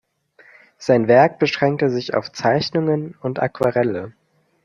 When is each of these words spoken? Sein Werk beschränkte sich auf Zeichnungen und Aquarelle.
Sein 0.79 1.07
Werk 1.07 1.37
beschränkte 1.37 1.91
sich 1.91 2.15
auf 2.15 2.31
Zeichnungen 2.31 3.13
und 3.21 3.37
Aquarelle. 3.39 4.13